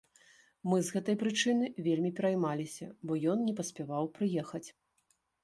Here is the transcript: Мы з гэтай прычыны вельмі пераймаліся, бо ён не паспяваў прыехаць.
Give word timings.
Мы 0.69 0.77
з 0.85 0.93
гэтай 0.95 1.17
прычыны 1.23 1.69
вельмі 1.89 2.11
пераймаліся, 2.21 2.87
бо 3.11 3.19
ён 3.35 3.45
не 3.51 3.55
паспяваў 3.61 4.11
прыехаць. 4.19 4.65